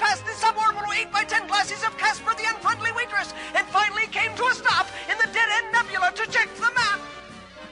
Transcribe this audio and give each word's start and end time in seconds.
past 0.00 0.24
the 0.24 0.32
suborbital 0.32 0.92
8 0.98 1.12
by 1.12 1.24
10 1.24 1.46
glasses 1.46 1.84
of 1.84 1.96
Casper 1.98 2.32
the 2.34 2.44
unfriendly 2.48 2.90
waitress, 2.92 3.34
and 3.54 3.66
finally 3.68 4.06
came 4.06 4.34
to 4.36 4.44
a 4.46 4.54
stop 4.54 4.88
in 5.10 5.16
the 5.18 5.28
dead-end 5.32 5.72
nebula 5.72 6.10
to 6.16 6.26
check 6.30 6.48
the 6.56 6.70
map. 6.74 7.00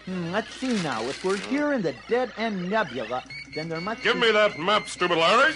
Hmm, 0.05 0.31
let's 0.31 0.55
see 0.55 0.81
now. 0.83 1.03
If 1.03 1.25
we're 1.25 1.37
here 1.37 1.73
in 1.73 1.83
the 1.83 1.95
Dead 2.09 2.33
End 2.37 2.71
Nebula, 2.71 3.25
then 3.55 3.69
there 3.69 3.81
must 3.81 4.03
Give 4.03 4.15
be... 4.15 4.21
me 4.21 4.33
that 4.33 4.59
map, 4.59 4.89
stupid 4.89 5.19
Larry. 5.19 5.55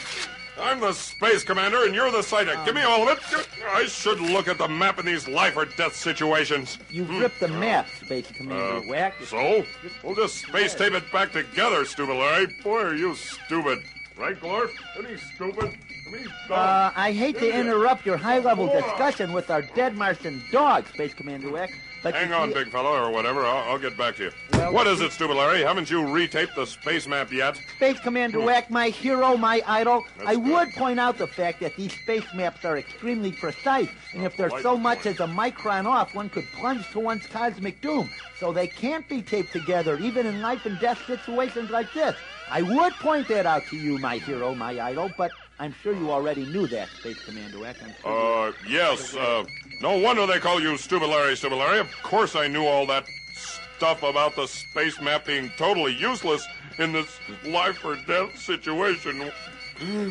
I'm 0.60 0.80
the 0.80 0.92
space 0.92 1.42
commander, 1.44 1.84
and 1.86 1.94
you're 1.94 2.10
the 2.10 2.22
psychic. 2.22 2.62
Give 2.66 2.74
me 2.74 2.82
all 2.82 3.08
of 3.08 3.18
it. 3.18 3.48
I 3.72 3.86
should 3.86 4.20
look 4.20 4.48
at 4.48 4.58
the 4.58 4.68
map 4.68 4.98
in 4.98 5.06
these 5.06 5.26
life 5.26 5.56
or 5.56 5.64
death 5.64 5.96
situations. 5.96 6.78
You've 6.90 7.08
ripped 7.08 7.40
the 7.40 7.48
map, 7.48 7.88
Space 8.04 8.30
Commander 8.30 8.86
Wack. 8.86 9.14
Uh, 9.22 9.24
So? 9.24 9.64
We'll 10.02 10.14
just 10.14 10.36
space 10.46 10.74
tape 10.74 10.92
it 10.92 11.10
back 11.10 11.32
together, 11.32 11.86
stupid 11.86 12.14
Larry. 12.14 12.46
Boy, 12.62 12.82
are 12.82 12.94
you 12.94 13.14
stupid. 13.14 13.82
Right, 14.18 14.38
Glorf? 14.40 14.70
Any 14.98 15.16
stupid? 15.16 15.76
I 16.06 16.10
mean, 16.10 16.24
dumb. 16.48 16.58
Uh, 16.58 16.92
I 16.94 17.12
hate 17.12 17.38
to 17.38 17.50
interrupt 17.50 18.04
your 18.06 18.16
high-level 18.16 18.68
discussion 18.68 19.32
with 19.32 19.50
our 19.50 19.62
dead 19.62 19.96
Martian 19.96 20.42
dog, 20.52 20.86
Space 20.88 21.14
Commander 21.14 21.50
Wack, 21.50 21.70
but 22.02 22.14
Hang 22.14 22.32
on, 22.32 22.52
big 22.52 22.68
fella, 22.68 23.00
or 23.00 23.10
whatever. 23.10 23.44
I'll, 23.44 23.72
I'll 23.72 23.78
get 23.78 23.96
back 23.96 24.16
to 24.16 24.24
you. 24.24 24.32
Well- 24.52 24.72
what 24.72 24.86
is 24.86 25.00
it, 25.00 25.12
stupid 25.12 25.36
Larry? 25.36 25.60
Haven't 25.60 25.90
you 25.90 26.00
retaped 26.00 26.54
the 26.54 26.66
space 26.66 27.06
map 27.06 27.32
yet? 27.32 27.60
Space 27.76 28.00
Commander 28.00 28.40
hmm. 28.40 28.46
Wack, 28.46 28.70
my 28.70 28.88
hero, 28.88 29.36
my 29.36 29.62
idol. 29.66 30.04
That's 30.16 30.30
I 30.30 30.34
good. 30.34 30.44
would 30.44 30.72
point 30.72 30.98
out 30.98 31.18
the 31.18 31.26
fact 31.26 31.60
that 31.60 31.76
these 31.76 31.92
space 31.92 32.24
maps 32.34 32.64
are 32.64 32.78
extremely 32.78 33.32
precise, 33.32 33.88
and 34.14 34.24
if 34.24 34.36
they're 34.36 34.60
so 34.60 34.76
much 34.76 35.02
point. 35.02 35.20
as 35.20 35.20
a 35.20 35.26
micron 35.26 35.86
off, 35.86 36.14
one 36.14 36.28
could 36.28 36.46
plunge 36.52 36.88
to 36.90 37.00
one's 37.00 37.26
cosmic 37.26 37.80
doom. 37.80 38.10
So 38.38 38.52
they 38.52 38.66
can't 38.66 39.08
be 39.08 39.22
taped 39.22 39.52
together, 39.52 39.98
even 39.98 40.26
in 40.26 40.42
life 40.42 40.66
and 40.66 40.78
death 40.80 41.00
situations 41.06 41.70
like 41.70 41.92
this. 41.92 42.16
I 42.50 42.62
would 42.62 42.92
point 42.94 43.28
that 43.28 43.46
out 43.46 43.62
to 43.70 43.76
you, 43.76 43.98
my 43.98 44.18
hero, 44.18 44.54
my 44.54 44.78
idol, 44.80 45.10
but 45.16 45.30
I'm 45.62 45.72
sure 45.80 45.94
you 45.94 46.10
already 46.10 46.44
knew 46.46 46.66
that, 46.66 46.88
Space 46.88 47.24
Commander 47.24 47.60
Wack. 47.60 47.76
I'm 47.84 47.94
sure 48.02 48.48
Uh, 48.48 48.52
yes. 48.68 49.14
Uh, 49.14 49.44
no 49.80 49.96
wonder 49.96 50.26
they 50.26 50.40
call 50.40 50.60
you 50.60 50.76
Stupid 50.76 51.06
Larry. 51.06 51.78
Of 51.78 52.02
course 52.02 52.34
I 52.34 52.48
knew 52.48 52.66
all 52.66 52.84
that 52.86 53.06
stuff 53.32 54.02
about 54.02 54.34
the 54.34 54.48
space 54.48 55.00
map 55.00 55.24
being 55.24 55.52
totally 55.56 55.94
useless 55.94 56.44
in 56.78 56.90
this 56.92 57.16
life 57.44 57.84
or 57.84 57.94
death 58.08 58.36
situation. 58.36 59.30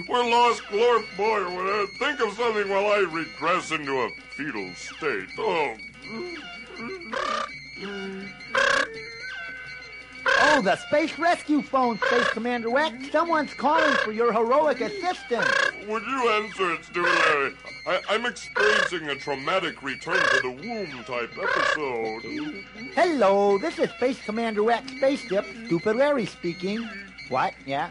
We're 0.08 0.30
lost, 0.30 0.64
Glorp 0.64 1.06
boy. 1.18 1.86
Think 2.00 2.22
of 2.22 2.32
something 2.34 2.70
while 2.70 2.86
I 2.86 3.00
regress 3.00 3.72
into 3.72 3.92
a 4.00 4.10
fetal 4.30 4.74
state. 4.76 5.28
Oh. 5.38 5.76
Oh, 10.54 10.62
the 10.62 10.76
space 10.76 11.18
rescue 11.18 11.62
phone, 11.62 11.98
Space 12.00 12.28
Commander 12.28 12.70
Wack. 12.70 12.94
Someone's 13.10 13.54
calling 13.54 13.96
for 14.04 14.12
your 14.12 14.34
heroic 14.34 14.82
assistance. 14.82 15.50
Would 15.88 16.04
you 16.04 16.30
answer 16.30 16.74
it, 16.74 16.84
Stupid 16.84 17.10
Larry? 17.26 17.54
I, 17.88 18.02
I'm 18.10 18.26
experiencing 18.26 19.08
a 19.08 19.16
traumatic 19.16 19.82
return 19.82 20.20
to 20.20 20.42
the 20.42 20.52
womb 20.52 21.04
type 21.06 21.32
episode. 21.42 22.66
Hello, 22.94 23.60
this 23.60 23.80
is 23.80 23.90
Space 23.92 24.22
Commander 24.26 24.62
Wack 24.62 24.90
Spaceship, 24.90 25.46
Stupid 25.68 25.96
Larry 25.96 26.26
speaking. 26.26 26.86
What? 27.30 27.54
Yeah? 27.66 27.90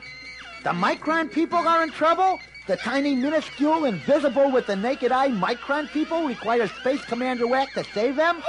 The 0.62 0.70
Micron 0.70 1.32
people 1.32 1.56
are 1.56 1.82
in 1.82 1.90
trouble? 1.92 2.38
The 2.66 2.76
tiny, 2.76 3.16
minuscule, 3.16 3.86
invisible 3.86 4.52
with 4.52 4.66
the 4.66 4.76
naked 4.76 5.12
eye 5.12 5.30
Micron 5.30 5.90
people 5.90 6.26
require 6.26 6.68
Space 6.68 7.02
Commander 7.06 7.46
Wack 7.46 7.72
to 7.72 7.84
save 7.94 8.16
them? 8.16 8.42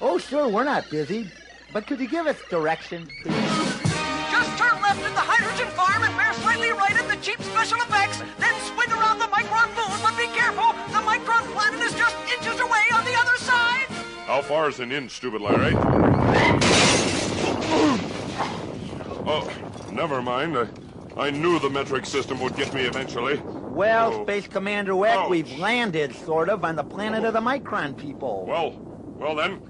Oh, 0.00 0.16
sure, 0.16 0.48
we're 0.48 0.64
not 0.64 0.88
busy. 0.88 1.30
But 1.72 1.86
could 1.86 2.00
you 2.00 2.08
give 2.08 2.26
us 2.26 2.36
direction, 2.48 3.06
please? 3.22 3.34
Just 3.34 4.58
turn 4.58 4.80
left 4.82 5.02
at 5.02 5.14
the 5.14 5.20
hydrogen 5.20 5.68
farm 5.74 6.02
and 6.04 6.16
bear 6.16 6.32
slightly 6.34 6.70
right 6.72 6.96
at 6.96 7.08
the 7.08 7.16
cheap 7.16 7.40
special 7.42 7.78
effects, 7.78 8.18
then 8.38 8.54
swing 8.72 8.90
around 8.92 9.18
the 9.18 9.26
Micron 9.26 9.68
moon, 9.76 9.98
but 10.02 10.16
be 10.16 10.26
careful, 10.36 10.72
the 10.92 11.02
Micron 11.04 11.42
planet 11.52 11.80
is 11.80 11.94
just 11.94 12.16
inches 12.32 12.60
away 12.60 12.84
on 12.94 13.04
the 13.04 13.14
other 13.18 13.36
side. 13.38 13.86
How 14.26 14.42
far 14.42 14.68
is 14.68 14.80
an 14.80 14.90
inch, 14.92 15.12
Stupid 15.12 15.40
Larry? 15.42 15.74
Oh, 19.28 19.50
never 19.92 20.22
mind. 20.22 20.56
I, 20.56 20.68
I 21.16 21.30
knew 21.30 21.58
the 21.58 21.70
metric 21.70 22.06
system 22.06 22.40
would 22.40 22.56
get 22.56 22.72
me 22.74 22.82
eventually. 22.82 23.40
Well, 23.44 24.14
Oh. 24.14 24.22
Space 24.24 24.46
Commander 24.46 24.94
Wack, 24.96 25.16
Ouch. 25.18 25.30
we've 25.30 25.58
landed, 25.58 26.14
sort 26.14 26.48
of, 26.48 26.64
on 26.64 26.76
the 26.76 26.84
planet 26.84 27.24
of 27.24 27.32
the 27.34 27.40
Micron 27.40 27.96
people. 27.96 28.44
Well, 28.46 28.72
well 29.18 29.34
then, 29.34 29.60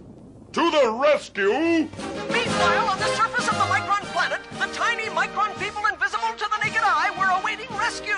to 0.53 0.71
the 0.71 0.91
rescue! 1.03 1.53
Meanwhile, 1.53 2.89
on 2.89 2.99
the 2.99 3.07
surface 3.15 3.47
of 3.49 3.55
the 3.55 3.67
Micron 3.69 4.03
planet, 4.13 4.41
the 4.53 4.67
tiny 4.73 5.05
Micron 5.05 5.59
people 5.59 5.83
invisible 5.93 6.33
to 6.37 6.47
the 6.51 6.65
naked 6.65 6.83
eye 6.83 7.11
were 7.19 7.41
awaiting 7.41 7.69
rescue. 7.77 8.17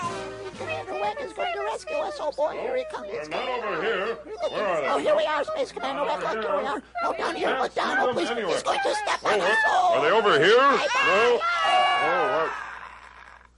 Commander 0.58 0.94
Wack 1.00 1.20
is 1.20 1.32
going 1.32 1.52
to 1.54 1.60
rescue 1.62 1.96
us. 1.96 2.16
Oh 2.20 2.32
boy, 2.32 2.52
here 2.60 2.76
he 2.76 2.84
comes. 2.92 3.08
They're 3.10 3.28
not 3.28 3.48
over 3.48 3.82
here. 3.82 4.18
Where 4.50 4.66
are 4.66 4.80
they? 4.80 4.88
Oh, 4.88 4.98
here 4.98 5.16
we 5.16 5.24
are, 5.24 5.44
Space 5.44 5.70
Commander 5.72 6.02
Wack. 6.02 6.20
Look, 6.20 6.42
here 6.44 6.56
we 6.56 6.66
are. 6.66 6.82
No, 7.04 7.12
down 7.12 7.36
here. 7.36 7.58
Look 7.60 7.74
down. 7.74 7.98
Oh, 8.00 8.12
please. 8.12 8.28
He's 8.28 8.62
going 8.62 8.78
to 8.80 8.94
step 8.94 9.20
Oh, 9.24 9.28
on 9.34 9.40
us. 9.40 9.48
what? 9.48 9.58
Oh. 9.68 9.94
Are 9.94 10.02
they 10.02 10.10
over 10.10 10.44
here? 10.44 10.56
No. 10.58 11.40
Oh, 11.40 12.42
what? 12.44 12.50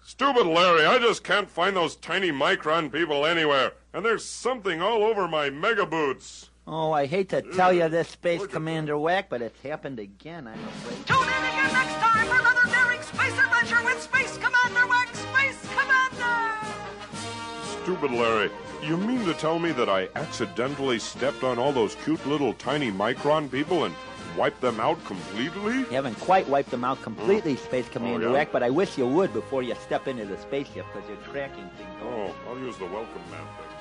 Stupid 0.05 0.47
Larry, 0.47 0.85
I 0.85 0.99
just 0.99 1.25
can't 1.25 1.49
find 1.49 1.75
those 1.75 1.97
tiny 1.97 2.31
micron 2.31 2.93
people 2.93 3.25
anywhere. 3.25 3.73
And 3.95 4.05
there's 4.05 4.25
something 4.25 4.83
all 4.83 5.03
over 5.03 5.27
my 5.27 5.49
mega 5.49 5.87
boots. 5.87 6.50
Oh, 6.73 6.93
I 6.93 7.07
hate 7.07 7.31
to 7.31 7.43
tell 7.43 7.73
you 7.73 7.89
this, 7.89 8.11
Space 8.11 8.47
Commander 8.47 8.97
Wack, 8.97 9.29
but 9.29 9.43
it's 9.43 9.61
happened 9.61 9.99
again, 9.99 10.47
I'm 10.47 10.55
afraid. 10.55 11.05
Tune 11.05 11.21
in 11.21 11.45
again 11.51 11.73
next 11.73 11.95
time 11.95 12.29
for 12.29 12.39
another 12.39 12.71
daring 12.71 13.03
space 13.03 13.37
adventure 13.37 13.85
with 13.85 14.01
Space 14.01 14.39
Commander 14.39 14.87
Wax 14.87 15.19
Space 15.19 15.67
Commander. 15.77 16.57
Stupid 17.83 18.13
Larry, 18.13 18.51
you 18.85 18.97
mean 18.97 19.25
to 19.25 19.35
tell 19.35 19.59
me 19.59 19.73
that 19.73 19.89
I 19.89 20.11
accidentally 20.15 21.01
stepped 21.01 21.43
on 21.43 21.59
all 21.59 21.73
those 21.73 21.97
cute 22.05 22.25
little 22.25 22.55
tiny 22.55 22.93
micron 22.93 23.51
people 23.51 23.83
and 23.83 23.93
wiped 24.37 24.61
them 24.61 24.79
out 24.79 25.05
completely? 25.05 25.79
You 25.79 25.87
haven't 25.87 26.21
quite 26.21 26.49
wiped 26.49 26.71
them 26.71 26.85
out 26.85 27.03
completely, 27.03 27.57
mm. 27.57 27.65
Space 27.65 27.87
oh, 27.89 27.95
Commander 27.95 28.27
yeah? 28.29 28.33
Wack, 28.33 28.53
but 28.53 28.63
I 28.63 28.71
wish 28.71 28.97
you 28.97 29.09
would 29.09 29.33
before 29.33 29.65
you 29.65 29.75
step 29.75 30.07
into 30.07 30.25
the 30.25 30.39
spaceship, 30.39 30.87
because 30.93 31.09
you're 31.09 31.35
tracking 31.35 31.69
things. 31.77 31.91
Oh, 32.05 32.33
I'll 32.49 32.59
use 32.61 32.77
the 32.77 32.85
welcome 32.85 33.23
map 33.33 33.59
then. 33.59 33.80